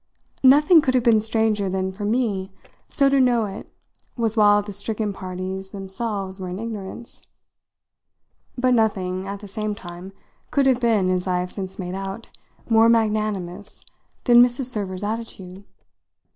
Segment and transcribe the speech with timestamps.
[0.41, 2.51] Nothing could have been stranger than for me
[2.89, 3.71] so to know it
[4.17, 7.21] was while the stricken parties themselves were in ignorance;
[8.57, 10.11] but nothing, at the same time,
[10.49, 12.31] could have been, as I have since made out,
[12.67, 13.83] more magnanimous
[14.23, 14.65] than Mrs.
[14.65, 15.65] Server's attitude.